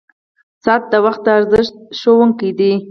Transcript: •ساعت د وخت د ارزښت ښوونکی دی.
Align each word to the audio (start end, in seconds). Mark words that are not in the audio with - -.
•ساعت 0.63 0.83
د 0.91 0.93
وخت 1.05 1.21
د 1.25 1.27
ارزښت 1.37 1.75
ښوونکی 1.99 2.49
دی. 2.59 2.71